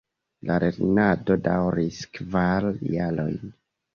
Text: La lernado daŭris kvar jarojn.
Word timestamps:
La 0.49 0.53
lernado 0.63 1.35
daŭris 1.49 2.01
kvar 2.17 2.69
jarojn. 2.95 3.39